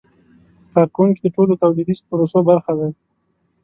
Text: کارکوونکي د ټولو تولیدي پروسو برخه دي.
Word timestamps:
کارکوونکي 0.73 1.19
د 1.23 1.27
ټولو 1.35 1.53
تولیدي 1.63 1.95
پروسو 2.09 2.39
برخه 2.49 2.73
دي. 2.79 2.89